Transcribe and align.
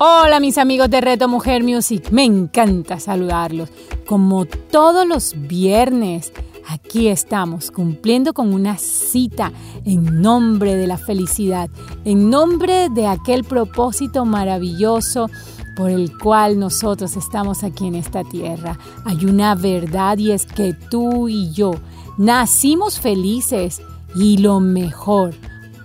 Hola 0.00 0.38
mis 0.38 0.58
amigos 0.58 0.88
de 0.90 1.00
Reto 1.00 1.26
Mujer 1.26 1.64
Music, 1.64 2.12
me 2.12 2.22
encanta 2.22 3.00
saludarlos. 3.00 3.68
Como 4.06 4.44
todos 4.44 5.04
los 5.04 5.34
viernes, 5.48 6.32
aquí 6.68 7.08
estamos 7.08 7.72
cumpliendo 7.72 8.32
con 8.32 8.54
una 8.54 8.78
cita 8.78 9.52
en 9.84 10.22
nombre 10.22 10.76
de 10.76 10.86
la 10.86 10.98
felicidad, 10.98 11.68
en 12.04 12.30
nombre 12.30 12.90
de 12.90 13.08
aquel 13.08 13.42
propósito 13.42 14.24
maravilloso 14.24 15.28
por 15.76 15.90
el 15.90 16.16
cual 16.16 16.60
nosotros 16.60 17.16
estamos 17.16 17.64
aquí 17.64 17.88
en 17.88 17.96
esta 17.96 18.22
tierra. 18.22 18.78
Hay 19.04 19.24
una 19.24 19.56
verdad 19.56 20.16
y 20.18 20.30
es 20.30 20.46
que 20.46 20.74
tú 20.74 21.28
y 21.28 21.50
yo 21.50 21.72
nacimos 22.18 23.00
felices 23.00 23.82
y 24.14 24.38
lo 24.38 24.60
mejor, 24.60 25.34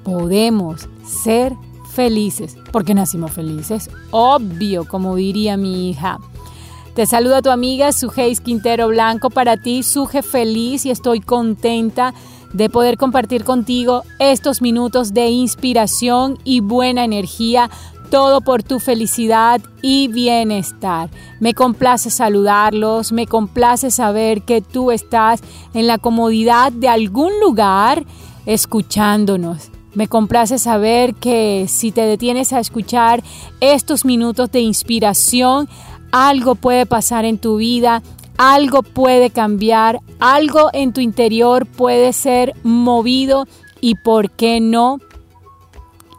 podemos 0.04 0.88
ser 1.04 1.54
felices, 1.54 1.73
porque 2.72 2.94
nacimos 2.94 3.32
felices, 3.32 3.90
obvio, 4.12 4.88
como 4.88 5.16
diría 5.16 5.58
mi 5.58 5.90
hija. 5.90 6.20
Te 6.96 7.06
saluda 7.08 7.42
tu 7.42 7.50
amiga 7.50 7.92
Sujeis 7.92 8.40
Quintero 8.40 8.88
Blanco 8.88 9.30
para 9.30 9.58
ti, 9.58 9.82
Suje 9.82 10.22
feliz 10.22 10.86
y 10.86 10.92
estoy 10.92 11.22
contenta 11.22 12.14
de 12.54 12.70
poder 12.70 12.98
compartir 12.98 13.44
contigo 13.44 14.04
estos 14.20 14.62
minutos 14.62 15.14
de 15.14 15.30
inspiración 15.30 16.38
y 16.44 16.60
buena 16.60 17.04
energía, 17.04 17.70
todo 18.12 18.42
por 18.42 18.62
tu 18.62 18.80
felicidad 18.80 19.60
y 19.82 20.08
bienestar. 20.08 21.10
Me 21.40 21.56
complace 21.56 22.12
saludarlos, 22.12 23.12
me 23.12 23.26
complace 23.26 23.90
saber 23.90 24.44
que 24.44 24.62
tú 24.62 24.92
estás 24.92 25.42
en 25.74 25.88
la 25.88 25.98
comodidad 25.98 26.72
de 26.72 26.90
algún 26.90 27.32
lugar 27.40 28.06
escuchándonos. 28.46 29.73
Me 29.96 30.08
complace 30.08 30.58
saber 30.58 31.14
que 31.16 31.66
si 31.68 31.92
te 31.92 32.02
detienes 32.02 32.52
a 32.54 32.60
escuchar 32.60 33.24
estos 33.60 34.06
minutos 34.06 34.52
de 34.52 34.62
inspiración, 34.62 35.70
algo 36.12 36.56
puede 36.56 36.86
pasar 36.86 37.26
en 37.26 37.38
tu 37.38 37.58
vida, 37.58 38.02
algo 38.38 38.82
puede 38.82 39.30
cambiar, 39.30 40.00
algo 40.20 40.70
en 40.74 40.94
tu 40.94 41.02
interior 41.02 41.66
puede 41.66 42.12
ser 42.14 42.54
movido 42.64 43.46
y, 43.82 43.96
¿por 43.96 44.32
qué 44.32 44.60
no?, 44.60 45.00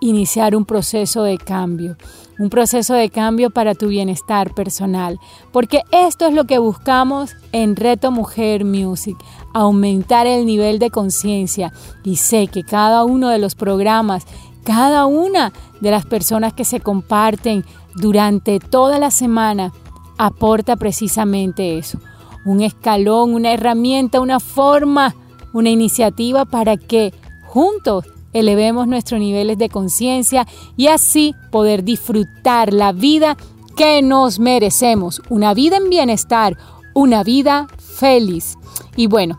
iniciar 0.00 0.54
un 0.54 0.64
proceso 0.66 1.22
de 1.22 1.38
cambio 1.38 1.96
un 2.38 2.50
proceso 2.50 2.94
de 2.94 3.10
cambio 3.10 3.50
para 3.50 3.74
tu 3.74 3.88
bienestar 3.88 4.54
personal, 4.54 5.20
porque 5.52 5.82
esto 5.90 6.26
es 6.26 6.34
lo 6.34 6.44
que 6.44 6.58
buscamos 6.58 7.36
en 7.52 7.76
Reto 7.76 8.10
Mujer 8.10 8.64
Music, 8.64 9.16
aumentar 9.52 10.26
el 10.26 10.46
nivel 10.46 10.78
de 10.78 10.90
conciencia. 10.90 11.72
Y 12.02 12.16
sé 12.16 12.48
que 12.48 12.64
cada 12.64 13.04
uno 13.04 13.28
de 13.28 13.38
los 13.38 13.54
programas, 13.54 14.26
cada 14.64 15.06
una 15.06 15.52
de 15.80 15.90
las 15.90 16.06
personas 16.06 16.52
que 16.52 16.64
se 16.64 16.80
comparten 16.80 17.64
durante 17.94 18.58
toda 18.58 18.98
la 18.98 19.10
semana 19.10 19.72
aporta 20.18 20.76
precisamente 20.76 21.78
eso, 21.78 21.98
un 22.44 22.60
escalón, 22.60 23.34
una 23.34 23.52
herramienta, 23.52 24.20
una 24.20 24.40
forma, 24.40 25.14
una 25.52 25.70
iniciativa 25.70 26.44
para 26.44 26.76
que 26.76 27.14
juntos 27.46 28.04
elevemos 28.34 28.86
nuestros 28.86 29.18
niveles 29.20 29.56
de 29.56 29.70
conciencia 29.70 30.46
y 30.76 30.88
así 30.88 31.34
poder 31.50 31.84
disfrutar 31.84 32.74
la 32.74 32.92
vida 32.92 33.38
que 33.76 34.02
nos 34.02 34.38
merecemos, 34.38 35.22
una 35.30 35.54
vida 35.54 35.78
en 35.78 35.88
bienestar, 35.88 36.58
una 36.92 37.24
vida 37.24 37.68
feliz. 37.78 38.56
Y 38.96 39.06
bueno, 39.06 39.38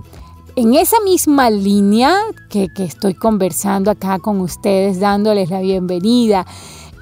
en 0.55 0.73
esa 0.73 0.97
misma 1.01 1.49
línea 1.49 2.15
que, 2.49 2.69
estoy 2.77 3.13
conversando 3.13 3.91
acá 3.91 4.19
con 4.19 4.39
ustedes, 4.41 4.99
dándoles 4.99 5.49
la 5.49 5.59
bienvenida, 5.59 6.45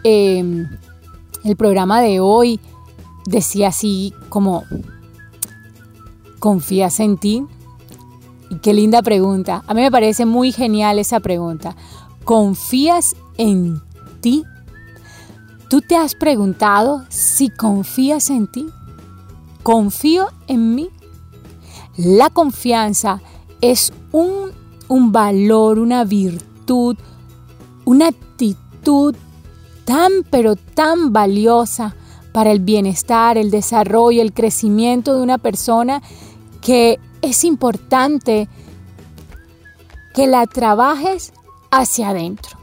em, 0.04 0.68
el 1.44 1.56
programa 1.56 2.02
de 2.02 2.20
hoy 2.20 2.60
decía 3.26 3.70
así 3.70 4.14
como, 4.30 4.64
¿confías 6.40 7.00
en 7.00 7.18
ti? 7.18 7.46
Qué 8.62 8.74
linda 8.74 9.02
pregunta. 9.02 9.64
A 9.68 9.74
mí 9.74 9.82
me 9.82 9.92
parece 9.92 10.26
muy 10.26 10.52
genial 10.52 11.00
esa 11.00 11.20
pregunta. 11.20 11.76
¿Confías 12.24 13.16
en 13.38 13.82
ti? 14.22 14.44
¿Tú 15.70 15.82
te 15.82 15.96
has 15.96 16.16
preguntado 16.16 17.04
si 17.10 17.50
confías 17.50 18.30
en 18.30 18.48
ti? 18.48 18.68
¿Confío 19.64 20.28
en 20.48 20.76
mí? 20.76 20.90
La 21.98 22.30
confianza 22.30 23.22
es 23.62 23.94
un, 24.12 24.52
un 24.88 25.12
valor, 25.12 25.80
una 25.80 26.04
virtud, 26.04 26.98
una 27.86 28.08
actitud 28.08 29.16
tan 29.86 30.12
pero 30.30 30.56
tan 30.56 31.14
valiosa 31.14 31.96
para 32.32 32.52
el 32.52 32.60
bienestar, 32.60 33.38
el 33.38 33.52
desarrollo, 33.52 34.22
el 34.22 34.34
crecimiento 34.34 35.16
de 35.16 35.22
una 35.22 35.38
persona 35.38 36.02
que 36.62 37.00
es 37.24 37.44
importante 37.46 38.48
que 40.14 40.28
la 40.28 40.46
trabajes 40.46 41.34
hacia 41.72 42.10
adentro. 42.10 42.60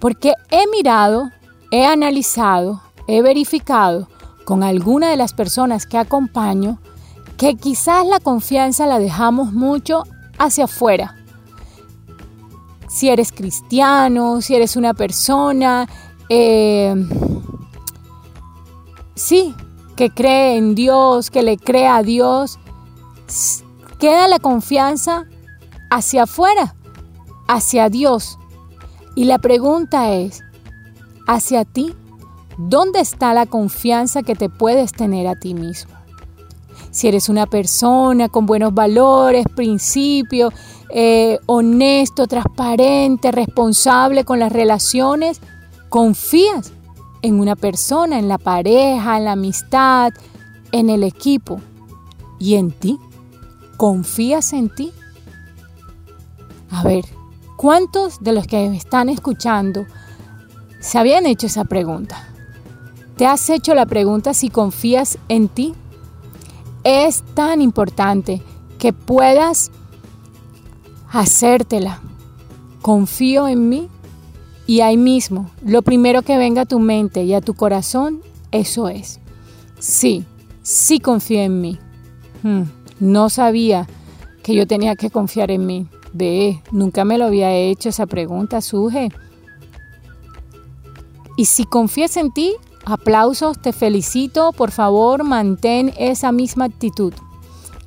Porque 0.00 0.32
he 0.50 0.66
mirado, 0.66 1.30
he 1.70 1.86
analizado, 1.86 2.82
he 3.06 3.22
verificado 3.22 4.08
con 4.44 4.64
alguna 4.64 5.10
de 5.10 5.16
las 5.16 5.34
personas 5.34 5.86
que 5.86 5.98
acompaño 5.98 6.78
que 7.36 7.54
quizás 7.56 8.06
la 8.06 8.18
confianza 8.20 8.86
la 8.86 8.98
dejamos 8.98 9.52
mucho 9.52 10.02
hacia 10.38 10.64
afuera. 10.64 11.16
Si 12.88 13.08
eres 13.08 13.32
cristiano, 13.32 14.40
si 14.40 14.54
eres 14.54 14.76
una 14.76 14.94
persona, 14.94 15.88
eh, 16.28 16.94
sí, 19.14 19.54
que 19.96 20.10
cree 20.10 20.56
en 20.56 20.74
Dios, 20.74 21.30
que 21.30 21.42
le 21.42 21.58
cree 21.58 21.86
a 21.86 22.02
Dios, 22.02 22.58
queda 23.98 24.28
la 24.28 24.38
confianza 24.38 25.26
hacia 25.90 26.24
afuera, 26.24 26.74
hacia 27.48 27.88
Dios. 27.88 28.38
Y 29.14 29.24
la 29.24 29.38
pregunta 29.38 30.12
es, 30.12 30.42
hacia 31.26 31.64
ti, 31.64 31.94
¿dónde 32.56 33.00
está 33.00 33.34
la 33.34 33.46
confianza 33.46 34.22
que 34.22 34.34
te 34.34 34.48
puedes 34.48 34.92
tener 34.92 35.26
a 35.26 35.36
ti 35.36 35.54
mismo? 35.54 35.92
Si 36.90 37.08
eres 37.08 37.28
una 37.28 37.46
persona 37.46 38.28
con 38.28 38.46
buenos 38.46 38.74
valores, 38.74 39.46
principios, 39.54 40.52
eh, 40.90 41.38
honesto, 41.46 42.26
transparente, 42.26 43.32
responsable 43.32 44.24
con 44.24 44.38
las 44.38 44.52
relaciones, 44.52 45.40
confías 45.88 46.72
en 47.22 47.38
una 47.38 47.56
persona, 47.56 48.18
en 48.18 48.28
la 48.28 48.38
pareja, 48.38 49.16
en 49.16 49.24
la 49.24 49.32
amistad, 49.32 50.12
en 50.72 50.90
el 50.90 51.02
equipo 51.02 51.60
y 52.38 52.56
en 52.56 52.72
ti. 52.72 52.98
¿Confías 53.82 54.52
en 54.52 54.68
ti? 54.68 54.92
A 56.70 56.84
ver, 56.84 57.04
¿cuántos 57.56 58.22
de 58.22 58.32
los 58.32 58.46
que 58.46 58.64
están 58.76 59.08
escuchando 59.08 59.86
se 60.78 60.98
habían 60.98 61.26
hecho 61.26 61.48
esa 61.48 61.64
pregunta? 61.64 62.28
¿Te 63.16 63.26
has 63.26 63.50
hecho 63.50 63.74
la 63.74 63.86
pregunta 63.86 64.34
si 64.34 64.50
confías 64.50 65.18
en 65.28 65.48
ti? 65.48 65.74
Es 66.84 67.24
tan 67.34 67.60
importante 67.60 68.40
que 68.78 68.92
puedas 68.92 69.72
hacértela. 71.10 72.02
Confío 72.82 73.48
en 73.48 73.68
mí 73.68 73.88
y 74.64 74.82
ahí 74.82 74.96
mismo, 74.96 75.50
lo 75.66 75.82
primero 75.82 76.22
que 76.22 76.38
venga 76.38 76.62
a 76.62 76.66
tu 76.66 76.78
mente 76.78 77.24
y 77.24 77.34
a 77.34 77.40
tu 77.40 77.54
corazón, 77.54 78.20
eso 78.52 78.88
es. 78.88 79.18
Sí, 79.80 80.24
sí 80.62 81.00
confío 81.00 81.40
en 81.40 81.60
mí. 81.60 81.80
Hmm. 82.44 82.62
No 83.02 83.30
sabía 83.30 83.88
que 84.44 84.54
yo 84.54 84.68
tenía 84.68 84.94
que 84.94 85.10
confiar 85.10 85.50
en 85.50 85.66
mí. 85.66 85.88
Ve, 86.12 86.62
nunca 86.70 87.04
me 87.04 87.18
lo 87.18 87.24
había 87.24 87.52
hecho 87.52 87.88
esa 87.88 88.06
pregunta, 88.06 88.60
Suje. 88.60 89.08
Y 91.36 91.46
si 91.46 91.64
confías 91.64 92.16
en 92.16 92.30
ti, 92.30 92.54
aplausos, 92.84 93.60
te 93.60 93.72
felicito, 93.72 94.52
por 94.52 94.70
favor, 94.70 95.24
mantén 95.24 95.92
esa 95.98 96.30
misma 96.30 96.66
actitud. 96.66 97.12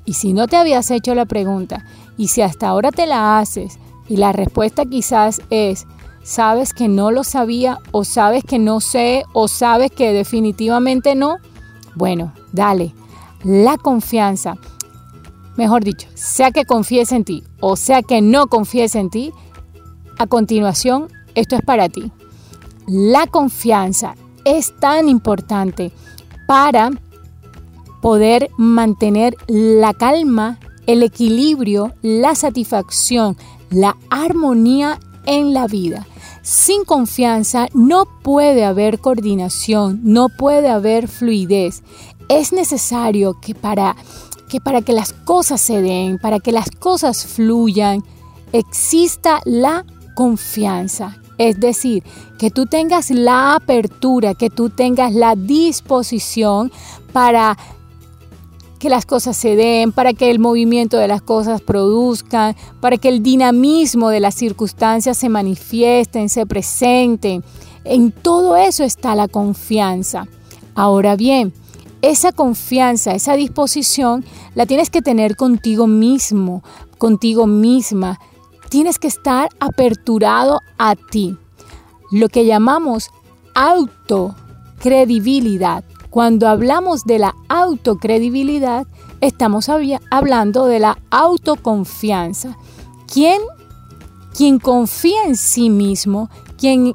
Y 0.04 0.16
si 0.16 0.34
no 0.34 0.50
te 0.50 0.58
habías 0.58 0.92
hecho 0.92 1.16
la 1.16 1.26
pregunta, 1.26 1.86
y 2.18 2.28
si 2.28 2.42
hasta 2.42 2.68
ahora 2.68 2.92
te 2.92 3.06
la 3.06 3.40
haces, 3.40 3.80
y 4.10 4.18
la 4.18 4.34
respuesta 4.34 4.84
quizás 4.84 5.42
es, 5.50 5.88
sabes 6.24 6.74
que 6.74 6.90
no 6.90 7.12
lo 7.12 7.24
sabía, 7.24 7.80
o 7.92 8.04
sabes 8.04 8.44
que 8.44 8.60
no 8.60 8.82
sé, 8.82 9.24
o 9.32 9.48
sabes 9.48 9.92
que 9.92 10.12
definitivamente 10.12 11.16
no, 11.16 11.38
bueno, 11.96 12.34
dale, 12.52 12.94
La 13.46 13.78
confianza, 13.78 14.58
mejor 15.58 15.84
dicho, 15.84 16.08
sea 16.14 16.52
que 16.52 16.66
confíes 16.66 17.12
en 17.12 17.24
ti 17.24 17.44
o 17.68 17.76
sea 17.76 18.04
que 18.04 18.22
no 18.22 18.46
confíes 18.46 18.94
en 18.94 19.10
ti, 19.10 19.34
a 20.20 20.28
continuación, 20.28 21.08
esto 21.34 21.56
es 21.56 21.64
para 21.64 21.90
ti. 21.90 22.12
La 22.86 23.26
confianza 23.26 24.14
es 24.44 24.72
tan 24.80 25.10
importante 25.10 25.92
para 26.46 26.92
poder 28.04 28.52
mantener 28.56 29.36
la 29.48 29.96
calma, 29.96 30.60
el 30.86 31.02
equilibrio, 31.02 31.94
la 32.04 32.36
satisfacción, 32.36 33.36
la 33.72 33.98
armonía 34.12 35.00
en 35.26 35.56
la 35.56 35.66
vida. 35.66 36.06
Sin 36.44 36.86
confianza 36.86 37.68
no 37.74 38.06
puede 38.22 38.64
haber 38.64 39.00
coordinación, 39.00 40.02
no 40.04 40.30
puede 40.30 40.70
haber 40.70 41.08
fluidez. 41.08 41.82
Es 42.30 42.54
necesario 42.54 43.40
que 43.42 43.56
para 43.56 43.96
que 44.50 44.62
para 44.62 44.82
que 44.82 44.94
las 44.94 45.14
cosas 45.14 45.62
se 45.62 45.82
den, 45.82 46.20
para 46.20 46.40
que 46.40 46.52
las 46.52 46.70
cosas 46.72 47.26
fluyan, 47.26 48.04
exista 48.52 49.42
la 49.46 49.86
confianza. 50.16 51.18
Es 51.38 51.60
decir, 51.60 52.04
que 52.38 52.50
tú 52.52 52.66
tengas 52.66 53.10
la 53.10 53.56
apertura, 53.56 54.34
que 54.34 54.50
tú 54.50 54.70
tengas 54.70 55.14
la 55.14 55.36
disposición 55.36 56.72
para 57.12 57.58
que 58.80 58.90
las 58.90 59.06
cosas 59.06 59.36
se 59.36 59.56
den, 59.56 59.92
para 59.92 60.14
que 60.14 60.30
el 60.30 60.40
movimiento 60.40 60.98
de 60.98 61.08
las 61.08 61.22
cosas 61.22 61.62
produzcan, 61.62 62.56
para 62.80 62.98
que 62.98 63.10
el 63.10 63.24
dinamismo 63.24 64.10
de 64.10 64.20
las 64.20 64.36
circunstancias 64.36 65.18
se 65.18 65.30
manifiesten, 65.30 66.30
se 66.30 66.46
presenten. 66.46 67.44
En 67.84 68.12
todo 68.12 68.56
eso 68.56 68.84
está 68.84 69.16
la 69.16 69.28
confianza. 69.28 70.28
Ahora 70.76 71.16
bien, 71.16 71.54
esa 72.10 72.32
confianza, 72.32 73.14
esa 73.14 73.34
disposición, 73.34 74.26
la 74.54 74.66
tienes 74.66 74.90
que 74.90 75.02
tener 75.02 75.36
contigo 75.36 75.88
mismo, 75.88 76.64
contigo 76.98 77.46
misma. 77.48 78.22
Tienes 78.70 78.98
que 79.00 79.08
estar 79.08 79.50
aperturado 79.60 80.62
a 80.78 80.96
ti. 80.96 81.36
Lo 82.12 82.30
que 82.30 82.46
llamamos 82.46 83.10
autocredibilidad. 83.54 85.84
Cuando 86.10 86.48
hablamos 86.48 87.04
de 87.06 87.20
la 87.20 87.36
autocredibilidad, 87.50 88.88
estamos 89.22 89.70
hablando 90.12 90.66
de 90.68 90.80
la 90.80 90.98
autoconfianza. 91.10 92.58
¿Quién, 93.12 93.42
quien 94.36 94.60
confía 94.60 95.26
en 95.26 95.36
sí 95.36 95.70
mismo, 95.70 96.30
quien 96.58 96.94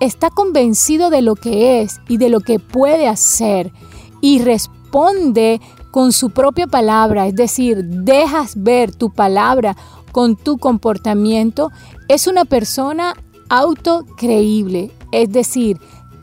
está 0.00 0.30
convencido 0.30 1.10
de 1.10 1.22
lo 1.22 1.34
que 1.34 1.80
es 1.80 2.00
y 2.08 2.18
de 2.18 2.28
lo 2.28 2.40
que 2.40 2.58
puede 2.58 3.08
hacer 3.08 3.72
y 4.20 4.40
responde 4.40 5.60
con 5.90 6.12
su 6.12 6.30
propia 6.30 6.66
palabra, 6.66 7.26
es 7.26 7.34
decir, 7.34 7.84
dejas 7.84 8.62
ver 8.62 8.94
tu 8.94 9.10
palabra 9.10 9.76
con 10.12 10.36
tu 10.36 10.58
comportamiento, 10.58 11.70
es 12.08 12.26
una 12.26 12.44
persona 12.44 13.14
autocreíble, 13.48 14.90
es 15.12 15.30
decir, 15.32 15.78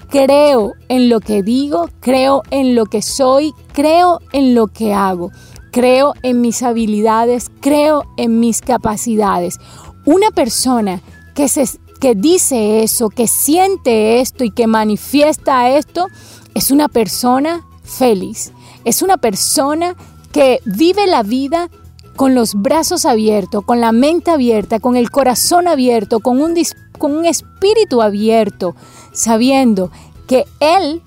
creo 0.10 0.74
en 0.88 1.10
lo 1.10 1.20
que 1.20 1.44
digo, 1.44 1.90
creo 2.00 2.44
en 2.52 2.76
lo 2.76 2.86
que 2.86 3.02
soy, 3.02 3.54
creo 3.74 4.20
en 4.32 4.56
lo 4.56 4.68
que 4.68 4.94
hago, 4.94 5.32
creo 5.72 6.14
en 6.24 6.42
mis 6.42 6.64
habilidades, 6.64 7.52
creo 7.60 8.04
en 8.18 8.40
mis 8.40 8.62
capacidades. 8.62 9.60
Una 10.06 10.32
persona 10.32 11.02
que, 11.34 11.48
se, 11.48 11.66
que 12.00 12.16
dice 12.16 12.84
eso, 12.84 13.10
que 13.10 13.28
siente 13.28 14.22
esto 14.22 14.44
y 14.44 14.52
que 14.52 14.68
manifiesta 14.68 15.70
esto, 15.70 16.08
es 16.54 16.72
una 16.72 16.88
persona 16.88 17.66
feliz, 17.86 18.52
es 18.84 19.02
una 19.02 19.18
persona 19.18 19.96
que 20.32 20.60
vive 20.66 21.08
la 21.08 21.24
vida 21.24 21.70
con 22.16 22.34
los 22.36 22.56
brazos 22.56 23.06
abiertos, 23.06 23.64
con 23.66 23.82
la 23.82 23.92
mente 23.92 24.32
abierta, 24.32 24.80
con 24.80 24.96
el 24.96 25.12
corazón 25.12 25.68
abierto, 25.68 26.20
con 26.20 26.42
un, 26.42 26.56
con 26.98 27.16
un 27.16 27.26
espíritu 27.26 28.02
abierto, 28.02 28.76
sabiendo 29.12 29.92
que 30.28 30.46
Él, 30.60 31.02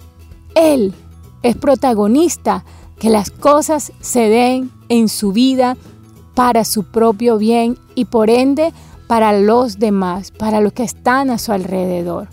Él 0.54 0.94
es 1.42 1.56
protagonista, 1.56 2.64
que 2.98 3.10
las 3.10 3.30
cosas 3.30 3.92
se 4.00 4.28
den 4.28 4.70
en 4.88 5.08
su 5.08 5.32
vida 5.32 5.76
para 6.34 6.64
su 6.64 6.84
propio 6.84 7.38
bien 7.38 7.78
y 7.94 8.04
por 8.04 8.30
ende 8.30 8.72
para 9.06 9.32
los 9.32 9.78
demás, 9.78 10.30
para 10.30 10.60
los 10.60 10.72
que 10.72 10.84
están 10.84 11.30
a 11.30 11.38
su 11.38 11.52
alrededor. 11.52 12.28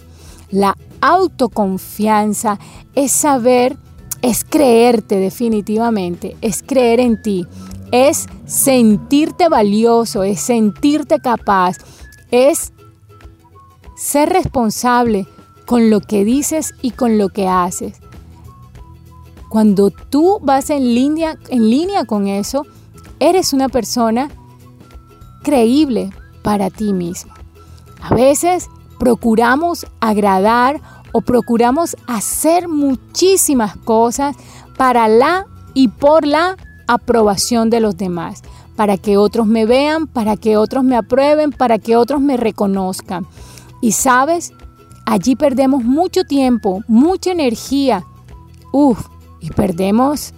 La 0.51 0.77
autoconfianza 1.01 2.59
es 2.93 3.11
saber, 3.11 3.77
es 4.21 4.43
creerte 4.43 5.17
definitivamente, 5.17 6.35
es 6.41 6.63
creer 6.63 6.99
en 6.99 7.21
ti, 7.21 7.45
es 7.91 8.27
sentirte 8.45 9.49
valioso, 9.49 10.23
es 10.23 10.39
sentirte 10.41 11.19
capaz, 11.19 11.77
es 12.31 12.73
ser 13.95 14.29
responsable 14.29 15.27
con 15.65 15.89
lo 15.89 16.01
que 16.01 16.25
dices 16.25 16.73
y 16.81 16.91
con 16.91 17.17
lo 17.17 17.29
que 17.29 17.47
haces. 17.47 17.99
Cuando 19.49 19.89
tú 19.89 20.39
vas 20.41 20.69
en 20.69 20.93
línea, 20.93 21.37
en 21.49 21.69
línea 21.69 22.05
con 22.05 22.27
eso, 22.27 22.65
eres 23.19 23.53
una 23.53 23.69
persona 23.69 24.29
creíble 25.43 26.09
para 26.43 26.69
ti 26.69 26.91
mismo. 26.91 27.33
A 28.01 28.13
veces 28.13 28.67
procuramos 28.99 29.85
agradar 29.99 30.81
o 31.17 31.21
procuramos 31.21 31.95
hacer 32.07 32.67
muchísimas 32.67 33.77
cosas 33.77 34.35
para 34.75 35.07
la 35.07 35.47
y 35.73 35.87
por 35.87 36.27
la 36.27 36.57
aprobación 36.87 37.69
de 37.69 37.79
los 37.79 37.95
demás, 37.95 38.43
para 38.75 38.97
que 38.97 39.15
otros 39.15 39.47
me 39.47 39.65
vean, 39.65 40.07
para 40.07 40.35
que 40.35 40.57
otros 40.57 40.83
me 40.83 40.97
aprueben, 40.97 41.53
para 41.53 41.79
que 41.79 41.95
otros 41.95 42.19
me 42.19 42.35
reconozcan. 42.35 43.25
Y 43.79 43.93
sabes, 43.93 44.51
allí 45.05 45.37
perdemos 45.37 45.85
mucho 45.85 46.25
tiempo, 46.25 46.83
mucha 46.89 47.31
energía. 47.31 48.03
Uf, 48.73 49.07
y 49.39 49.51
perdemos, 49.51 50.33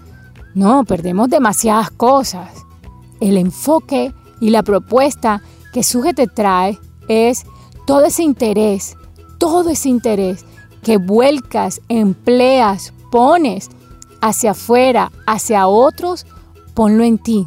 no, 0.54 0.84
perdemos 0.84 1.28
demasiadas 1.28 1.90
cosas. 1.90 2.52
El 3.20 3.38
enfoque 3.38 4.14
y 4.40 4.52
la 4.52 4.62
propuesta 4.62 5.42
que 5.74 5.82
Suje 5.82 6.14
te 6.14 6.28
trae 6.28 6.78
es 7.08 7.48
todo 7.88 8.06
ese 8.06 8.22
interés, 8.22 8.96
todo 9.40 9.72
ese 9.72 9.90
interés 9.90 10.46
que 10.88 10.96
vuelcas, 10.96 11.82
empleas, 11.90 12.94
pones 13.12 13.68
hacia 14.22 14.52
afuera, 14.52 15.12
hacia 15.26 15.68
otros, 15.68 16.26
ponlo 16.76 17.04
en 17.04 17.18
ti, 17.18 17.46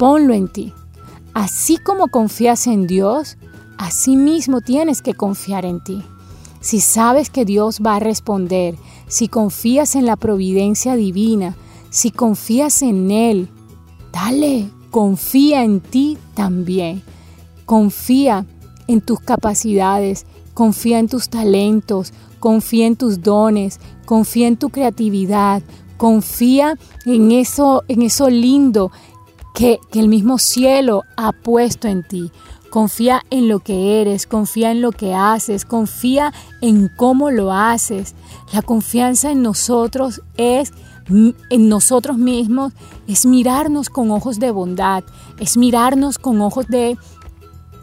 ponlo 0.00 0.34
en 0.34 0.48
ti. 0.48 0.72
Así 1.32 1.76
como 1.76 2.08
confías 2.08 2.66
en 2.66 2.88
Dios, 2.88 3.36
así 3.78 4.16
mismo 4.16 4.62
tienes 4.62 5.00
que 5.00 5.14
confiar 5.14 5.64
en 5.64 5.80
ti. 5.84 6.02
Si 6.60 6.80
sabes 6.80 7.30
que 7.30 7.44
Dios 7.44 7.82
va 7.86 7.94
a 7.94 8.00
responder, 8.00 8.74
si 9.06 9.28
confías 9.28 9.94
en 9.94 10.04
la 10.04 10.16
providencia 10.16 10.96
divina, 10.96 11.54
si 11.90 12.10
confías 12.10 12.82
en 12.82 13.12
Él, 13.12 13.48
dale, 14.12 14.68
confía 14.90 15.62
en 15.62 15.78
ti 15.78 16.18
también. 16.34 17.04
Confía 17.64 18.44
en 18.88 19.02
tus 19.02 19.20
capacidades, 19.20 20.26
confía 20.52 20.98
en 20.98 21.06
tus 21.06 21.28
talentos, 21.28 22.12
confía 22.40 22.86
en 22.86 22.96
tus 22.96 23.22
dones, 23.22 23.78
confía 24.04 24.48
en 24.48 24.56
tu 24.56 24.70
creatividad, 24.70 25.62
Confía 26.00 26.78
en 27.04 27.30
eso, 27.30 27.84
en 27.88 28.00
eso 28.00 28.30
lindo 28.30 28.90
que, 29.54 29.78
el 29.92 30.08
mismo 30.08 30.38
cielo 30.38 31.02
ha 31.18 31.32
puesto 31.32 31.88
en 31.88 32.02
ti. 32.02 32.32
Confía 32.70 33.20
en 33.28 33.48
lo 33.48 33.58
que 33.58 34.00
eres, 34.00 34.26
confía 34.26 34.70
en 34.70 34.80
lo 34.80 34.92
que 34.92 35.12
haces, 35.12 35.66
confía 35.66 36.32
en 36.62 36.90
cómo 36.96 37.30
lo 37.30 37.52
haces. 37.52 38.14
La 38.50 38.62
confianza 38.62 39.30
en 39.30 39.42
nosotros 39.42 40.22
es 40.38 40.72
en 41.10 41.68
nosotros 41.68 42.16
mismos 42.16 42.72
es 43.06 43.26
mirarnos 43.26 43.90
con 43.90 44.10
ojos 44.10 44.38
de 44.38 44.52
bondad, 44.52 45.04
es 45.38 45.56
mirarnos 45.56 46.18
con 46.18 46.40
ojos 46.40 46.66
de, 46.68 46.96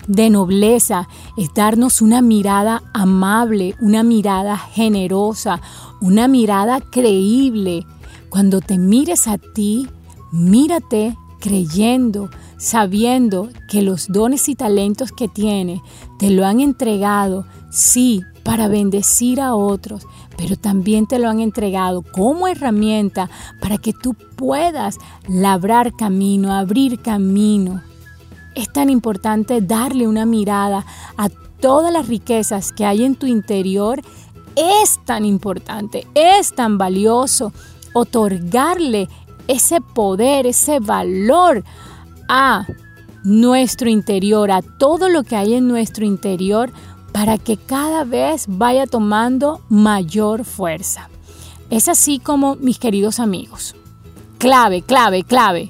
de 0.08 0.30
nobleza, 0.30 1.08
es 1.36 1.54
darnos 1.54 2.02
una 2.02 2.22
mirada 2.22 2.84
amable, 2.94 3.76
una 3.80 4.04
mirada 4.04 4.58
generosa, 4.58 5.62
una 6.02 6.28
mirada 6.28 6.80
creíble, 6.82 7.86
cuando 8.30 8.62
te 8.62 8.78
mires 8.78 9.28
a 9.28 9.38
ti, 9.38 9.88
mírate 10.32 11.18
creyendo, 11.40 12.30
sabiendo 12.58 13.50
que 13.70 13.82
los 13.82 14.08
dones 14.08 14.50
y 14.50 14.56
talentos 14.56 15.12
que 15.12 15.28
tienes 15.28 15.82
te 16.18 16.30
lo 16.30 16.46
han 16.46 16.60
entregado, 16.60 17.46
sí, 17.70 18.22
para 18.44 18.68
bendecir 18.68 19.42
a 19.42 19.56
otros, 19.56 20.08
pero 20.38 20.56
también 20.56 21.06
te 21.06 21.20
lo 21.20 21.30
han 21.30 21.42
entregado 21.42 22.02
como 22.02 22.48
herramienta 22.48 23.30
para 23.60 23.78
que 23.78 23.92
tú 23.92 24.14
puedas 24.14 24.98
labrar 25.28 25.94
camino, 25.96 26.54
abrir 26.54 27.02
camino. 27.02 27.82
Es 28.58 28.74
tan 28.74 28.90
importante 28.90 29.62
darle 29.62 30.08
una 30.08 30.26
mirada 30.26 30.84
a 31.16 31.30
todas 31.30 31.94
las 31.94 32.08
riquezas 32.08 32.72
que 32.72 32.86
hay 32.86 33.04
en 33.04 33.14
tu 33.14 33.28
interior. 33.28 34.02
Es 34.56 35.00
tan 35.06 35.26
importante, 35.26 36.08
es 36.16 36.56
tan 36.56 36.80
valioso 36.80 37.54
otorgarle 37.94 39.10
ese 39.48 39.80
poder, 39.80 40.48
ese 40.48 40.80
valor 40.80 41.64
a 42.28 42.66
nuestro 43.24 43.92
interior, 43.92 44.50
a 44.50 44.64
todo 44.64 45.08
lo 45.08 45.22
que 45.22 45.36
hay 45.36 45.54
en 45.54 45.68
nuestro 45.68 46.04
interior, 46.04 46.72
para 47.12 47.38
que 47.38 47.58
cada 47.58 48.06
vez 48.06 48.46
vaya 48.48 48.88
tomando 48.88 49.62
mayor 49.70 50.46
fuerza. 50.46 51.10
Es 51.70 51.88
así 51.88 52.18
como, 52.18 52.56
mis 52.56 52.80
queridos 52.80 53.20
amigos, 53.20 53.76
clave, 54.40 54.82
clave, 54.82 55.24
clave. 55.24 55.70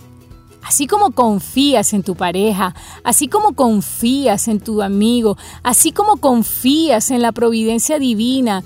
Así 0.64 0.88
como 0.88 1.12
confías 1.12 1.94
en 1.94 2.04
tu 2.04 2.16
pareja, 2.16 2.76
así 3.04 3.28
como 3.28 3.54
confías 3.54 4.48
en 4.48 4.60
tu 4.60 4.82
amigo, 4.82 5.38
así 5.64 5.92
como 5.92 6.18
confías 6.18 7.10
en 7.12 7.22
la 7.22 7.32
providencia 7.32 8.00
divina. 8.00 8.64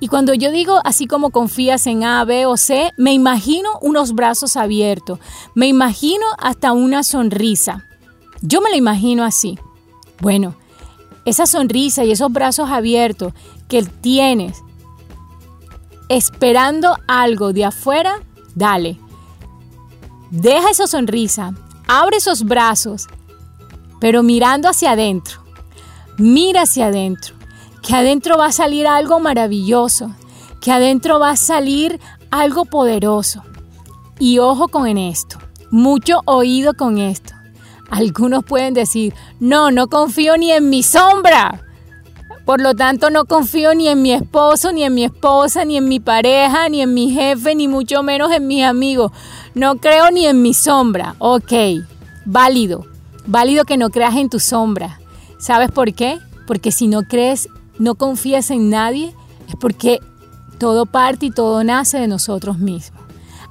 Y 0.00 0.08
cuando 0.08 0.34
yo 0.34 0.50
digo 0.50 0.80
así 0.84 1.06
como 1.06 1.30
confías 1.30 1.86
en 1.86 2.04
A, 2.04 2.24
B 2.24 2.46
o 2.46 2.56
C, 2.56 2.92
me 2.96 3.12
imagino 3.12 3.70
unos 3.80 4.14
brazos 4.14 4.56
abiertos, 4.56 5.18
me 5.54 5.66
imagino 5.68 6.24
hasta 6.38 6.72
una 6.72 7.02
sonrisa. 7.02 7.86
Yo 8.42 8.60
me 8.60 8.70
lo 8.70 8.76
imagino 8.76 9.24
así. 9.24 9.58
Bueno, 10.20 10.54
esa 11.24 11.46
sonrisa 11.46 12.04
y 12.04 12.12
esos 12.12 12.32
brazos 12.32 12.70
abiertos 12.70 13.32
que 13.68 13.82
tienes 13.82 14.62
esperando 16.08 16.96
algo 17.08 17.52
de 17.52 17.64
afuera, 17.64 18.20
dale. 18.54 18.98
Deja 20.30 20.70
esa 20.70 20.86
sonrisa, 20.86 21.54
abre 21.86 22.16
esos 22.16 22.44
brazos, 22.44 23.06
pero 24.00 24.22
mirando 24.22 24.68
hacia 24.68 24.92
adentro. 24.92 25.40
Mira 26.18 26.62
hacia 26.62 26.86
adentro, 26.86 27.34
que 27.82 27.94
adentro 27.94 28.38
va 28.38 28.46
a 28.46 28.52
salir 28.52 28.86
algo 28.86 29.20
maravilloso, 29.20 30.10
que 30.60 30.72
adentro 30.72 31.20
va 31.20 31.30
a 31.30 31.36
salir 31.36 32.00
algo 32.30 32.64
poderoso. 32.64 33.42
Y 34.18 34.38
ojo 34.38 34.68
con 34.68 34.98
esto, 34.98 35.38
mucho 35.70 36.22
oído 36.24 36.74
con 36.74 36.98
esto. 36.98 37.34
Algunos 37.90 38.44
pueden 38.44 38.74
decir, 38.74 39.14
no, 39.38 39.70
no 39.70 39.88
confío 39.88 40.36
ni 40.36 40.50
en 40.50 40.70
mi 40.70 40.82
sombra. 40.82 41.65
Por 42.46 42.62
lo 42.62 42.74
tanto, 42.74 43.10
no 43.10 43.26
confío 43.26 43.74
ni 43.74 43.88
en 43.88 44.00
mi 44.00 44.12
esposo, 44.12 44.72
ni 44.72 44.84
en 44.84 44.94
mi 44.94 45.04
esposa, 45.04 45.66
ni 45.66 45.76
en 45.76 45.86
mi 45.88 46.00
pareja, 46.00 46.70
ni 46.70 46.80
en 46.80 46.94
mi 46.94 47.10
jefe, 47.10 47.54
ni 47.54 47.68
mucho 47.68 48.02
menos 48.02 48.32
en 48.32 48.46
mis 48.46 48.64
amigos. 48.64 49.12
No 49.54 49.76
creo 49.76 50.10
ni 50.10 50.24
en 50.26 50.40
mi 50.40 50.54
sombra. 50.54 51.16
Ok, 51.18 51.52
válido. 52.24 52.86
Válido 53.26 53.64
que 53.64 53.76
no 53.76 53.90
creas 53.90 54.16
en 54.16 54.30
tu 54.30 54.38
sombra. 54.38 55.00
¿Sabes 55.38 55.70
por 55.70 55.92
qué? 55.92 56.18
Porque 56.46 56.72
si 56.72 56.86
no 56.86 57.02
crees, 57.02 57.50
no 57.78 57.96
confías 57.96 58.50
en 58.50 58.70
nadie, 58.70 59.14
es 59.48 59.56
porque 59.60 60.00
todo 60.58 60.86
parte 60.86 61.26
y 61.26 61.30
todo 61.30 61.62
nace 61.64 61.98
de 61.98 62.06
nosotros 62.06 62.58
mismos. 62.58 63.02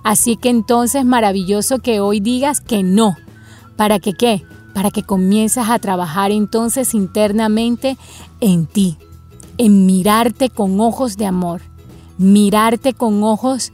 Así 0.04 0.38
que 0.38 0.50
entonces 0.50 1.06
maravilloso 1.06 1.78
que 1.80 2.00
hoy 2.00 2.20
digas 2.20 2.62
que 2.62 2.82
no 2.82 3.18
¿Para 3.76 4.00
que 4.00 4.14
qué? 4.14 4.44
Para 4.76 4.92
que 4.92 5.02
comiences 5.02 5.70
a 5.70 5.80
trabajar 5.80 6.32
entonces 6.32 6.94
internamente 6.94 7.98
en 8.42 8.68
ti, 8.68 8.98
en 9.58 9.88
mirarte 9.88 10.50
con 10.52 10.82
ojos 10.82 11.16
de 11.16 11.26
amor, 11.26 11.62
mirarte 12.18 12.94
con 12.94 13.24
ojos 13.24 13.72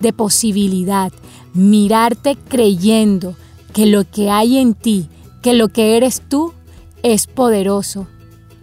de 0.00 0.14
posibilidad, 0.14 1.12
mirarte 1.52 2.36
creyendo 2.48 3.36
que 3.74 3.84
lo 3.84 4.04
que 4.10 4.30
hay 4.30 4.56
en 4.56 4.72
ti, 4.72 5.10
que 5.42 5.52
lo 5.52 5.68
que 5.68 5.98
eres 5.98 6.22
tú, 6.26 6.54
es 7.02 7.26
poderoso, 7.26 8.06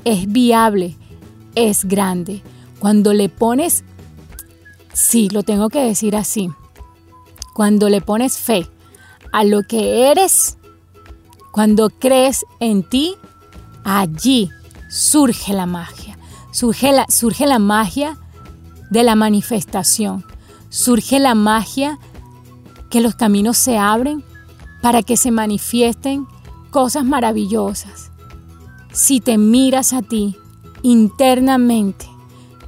es 0.04 0.32
viable, 0.32 0.96
es 1.54 1.86
grande. 1.86 2.42
Cuando 2.80 3.14
le 3.14 3.30
pones, 3.30 3.84
sí, 4.94 5.30
lo 5.30 5.44
tengo 5.44 5.70
que 5.70 5.84
decir 5.84 6.16
así, 6.16 6.50
cuando 7.54 7.88
le 7.88 8.02
pones 8.02 8.40
fe 8.40 8.68
a 9.32 9.44
lo 9.44 9.62
que 9.64 10.10
eres, 10.10 10.57
cuando 11.58 11.90
crees 11.90 12.46
en 12.60 12.84
ti, 12.84 13.16
allí 13.84 14.52
surge 14.92 15.54
la 15.54 15.66
magia. 15.66 16.16
Surge 16.52 16.92
la, 16.92 17.08
surge 17.10 17.48
la 17.48 17.58
magia 17.58 18.16
de 18.92 19.02
la 19.02 19.16
manifestación. 19.16 20.24
Surge 20.70 21.18
la 21.18 21.34
magia 21.34 21.98
que 22.92 23.02
los 23.02 23.16
caminos 23.16 23.58
se 23.58 23.76
abren 23.76 24.24
para 24.84 25.02
que 25.02 25.18
se 25.18 25.32
manifiesten 25.32 26.28
cosas 26.70 27.06
maravillosas. 27.06 28.12
Si 28.94 29.20
te 29.20 29.40
miras 29.40 29.94
a 29.94 30.04
ti 30.04 30.38
internamente, 30.84 32.06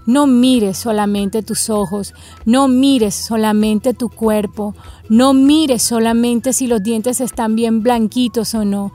no 0.10 0.26
mires 0.26 0.76
solamente 0.76 1.44
tus 1.44 1.70
ojos, 1.70 2.16
no 2.44 2.68
mires 2.68 3.14
solamente 3.14 3.94
tu 3.94 4.10
cuerpo, 4.10 4.74
no 5.08 5.36
mires 5.36 5.84
solamente 5.84 6.52
si 6.52 6.66
los 6.66 6.82
dientes 6.82 7.22
están 7.22 7.56
bien 7.56 7.84
blanquitos 7.84 8.56
o 8.56 8.66
no. 8.66 8.92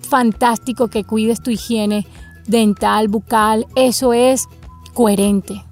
Fantástico 0.00 0.88
que 0.88 1.04
cuides 1.04 1.42
tu 1.42 1.50
higiene 1.50 2.06
dental, 2.46 3.08
bucal, 3.08 3.66
eso 3.76 4.14
es 4.14 4.46
coherente. 4.94 5.62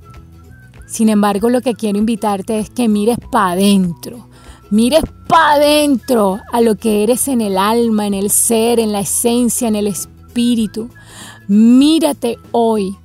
Sin 0.86 1.08
embargo, 1.08 1.48
lo 1.48 1.62
que 1.62 1.72
quiero 1.72 1.96
invitarte 1.96 2.58
es 2.58 2.68
que 2.68 2.86
mires 2.86 3.16
para 3.30 3.52
adentro. 3.52 4.28
Mires 4.68 5.04
para 5.26 5.54
adentro 5.54 6.38
a 6.52 6.60
lo 6.60 6.74
que 6.74 7.02
eres 7.02 7.28
en 7.28 7.40
el 7.40 7.56
alma, 7.56 8.06
en 8.06 8.12
el 8.12 8.28
ser, 8.28 8.78
en 8.78 8.92
la 8.92 9.00
esencia, 9.00 9.68
en 9.68 9.76
el 9.76 9.86
espíritu. 9.86 10.90
Mírate 11.48 12.36
hoy 12.50 12.98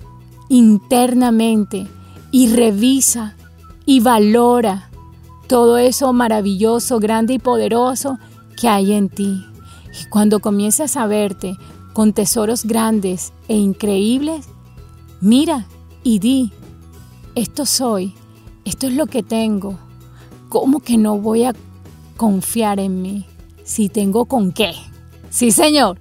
internamente 0.49 1.87
y 2.31 2.49
revisa 2.53 3.35
y 3.85 3.99
valora 3.99 4.89
todo 5.47 5.77
eso 5.77 6.11
maravilloso, 6.13 6.99
grande 6.99 7.35
y 7.35 7.39
poderoso 7.39 8.19
que 8.59 8.67
hay 8.67 8.93
en 8.93 9.09
ti. 9.09 9.45
Y 9.99 10.09
cuando 10.09 10.39
comiences 10.39 10.97
a 10.97 11.07
verte 11.07 11.57
con 11.93 12.13
tesoros 12.13 12.65
grandes 12.65 13.33
e 13.47 13.55
increíbles, 13.55 14.47
mira 15.21 15.65
y 16.03 16.19
di, 16.19 16.51
esto 17.35 17.65
soy, 17.65 18.13
esto 18.65 18.87
es 18.87 18.93
lo 18.93 19.07
que 19.07 19.23
tengo. 19.23 19.79
¿Cómo 20.49 20.79
que 20.79 20.97
no 20.97 21.17
voy 21.17 21.43
a 21.43 21.55
confiar 22.17 22.79
en 22.79 23.01
mí 23.01 23.25
si 23.63 23.89
tengo 23.89 24.25
con 24.25 24.51
qué? 24.51 24.73
Sí, 25.29 25.51
Señor, 25.51 25.99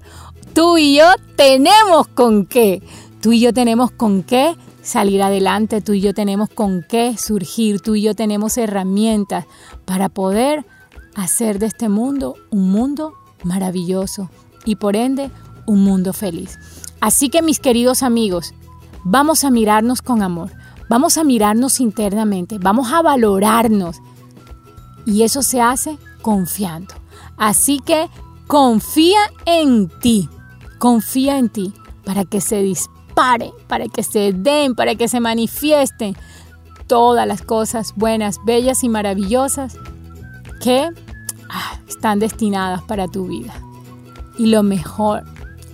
tú 0.53 0.77
y 0.77 0.95
yo 0.97 1.05
tenemos 1.35 2.07
con 2.07 2.45
qué. 2.45 2.81
Tú 3.27 3.33
y 3.33 3.41
yo 3.41 3.51
tenemos 3.51 3.91
con 3.91 4.23
qué 4.23 4.55
salir 4.81 5.21
adelante, 5.21 5.81
tú 5.81 5.91
y 5.91 5.99
yo 5.99 6.13
tenemos 6.13 6.47
con 6.47 6.81
qué 6.81 7.17
surgir, 7.17 7.81
tú 7.81 7.95
y 7.95 8.01
yo 8.01 8.15
tenemos 8.15 8.57
herramientas 8.57 9.43
para 9.83 10.07
poder 10.07 10.65
hacer 11.13 11.59
de 11.59 11.65
este 11.65 11.89
mundo 11.89 12.35
un 12.51 12.71
mundo 12.71 13.15
maravilloso 13.43 14.29
y 14.63 14.77
por 14.77 14.95
ende 14.95 15.29
un 15.65 15.83
mundo 15.83 16.13
feliz. 16.13 16.57
Así 17.01 17.27
que 17.27 17.41
mis 17.41 17.59
queridos 17.59 18.01
amigos, 18.01 18.53
vamos 19.03 19.43
a 19.43 19.51
mirarnos 19.51 20.01
con 20.01 20.21
amor, 20.21 20.51
vamos 20.89 21.17
a 21.17 21.25
mirarnos 21.25 21.81
internamente, 21.81 22.59
vamos 22.59 22.93
a 22.93 23.01
valorarnos 23.01 23.97
y 25.05 25.23
eso 25.23 25.41
se 25.41 25.59
hace 25.59 25.97
confiando. 26.21 26.95
Así 27.35 27.81
que 27.85 28.07
confía 28.47 29.19
en 29.45 29.89
ti, 29.99 30.29
confía 30.79 31.37
en 31.37 31.49
ti 31.49 31.73
para 32.05 32.23
que 32.23 32.39
se 32.39 32.61
dispare 32.61 32.96
para 33.67 33.87
que 33.87 34.03
se 34.03 34.31
den, 34.31 34.75
para 34.75 34.93
que 34.93 35.07
se 35.07 35.19
manifiesten 35.19 36.15
todas 36.85 37.25
las 37.27 37.41
cosas 37.41 37.93
buenas, 37.95 38.39
bellas 38.45 38.83
y 38.83 38.89
maravillosas 38.89 39.75
que 40.61 40.87
ah, 41.49 41.79
están 41.87 42.19
destinadas 42.19 42.83
para 42.83 43.07
tu 43.07 43.27
vida. 43.27 43.53
Y 44.37 44.47
lo 44.47 44.61
mejor, 44.61 45.23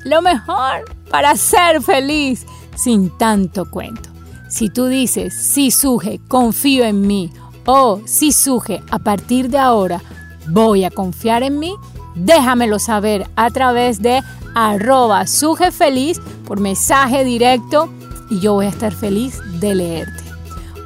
lo 0.05 0.21
mejor 0.21 0.85
para 1.09 1.35
ser 1.35 1.81
feliz 1.81 2.45
sin 2.75 3.09
tanto 3.17 3.69
cuento. 3.69 4.09
Si 4.47 4.69
tú 4.69 4.85
dices, 4.85 5.33
sí, 5.35 5.69
Suje, 5.69 6.21
confío 6.29 6.85
en 6.85 7.05
mí, 7.05 7.29
o 7.65 7.99
sí, 8.05 8.31
Suje, 8.31 8.81
a 8.89 8.99
partir 8.99 9.49
de 9.49 9.57
ahora 9.57 10.01
voy 10.47 10.85
a 10.85 10.91
confiar 10.91 11.43
en 11.43 11.59
mí, 11.59 11.75
déjamelo 12.15 12.79
saber 12.79 13.29
a 13.35 13.49
través 13.49 14.01
de 14.01 14.21
arroba 14.55 15.25
feliz 15.71 16.21
por 16.45 16.59
mensaje 16.59 17.23
directo 17.23 17.89
y 18.29 18.39
yo 18.39 18.53
voy 18.53 18.65
a 18.65 18.69
estar 18.69 18.93
feliz 18.93 19.39
de 19.59 19.75
leerte. 19.75 20.23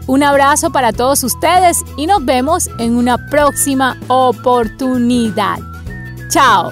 Un 0.08 0.24
abrazo 0.24 0.70
para 0.72 0.94
todos 0.94 1.24
ustedes 1.24 1.84
y 1.98 2.08
nos 2.08 2.24
vemos 2.24 2.70
en 2.80 2.96
una 2.96 3.18
próxima 3.30 4.00
oportunidad. 4.08 5.60
Chao. 6.30 6.72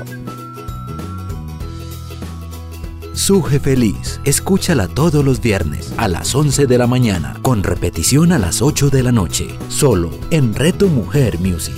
Suje 3.13 3.59
Feliz, 3.59 4.19
escúchala 4.23 4.87
todos 4.87 5.23
los 5.23 5.41
viernes 5.41 5.93
a 5.97 6.07
las 6.07 6.35
11 6.35 6.67
de 6.67 6.77
la 6.77 6.87
mañana, 6.87 7.37
con 7.41 7.63
repetición 7.63 8.31
a 8.31 8.39
las 8.39 8.61
8 8.61 8.89
de 8.89 9.03
la 9.03 9.11
noche, 9.11 9.47
solo 9.67 10.11
en 10.31 10.53
Reto 10.53 10.87
Mujer 10.87 11.39
Music. 11.39 11.73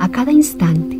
A 0.00 0.08
cada 0.08 0.32
instante 0.32 0.99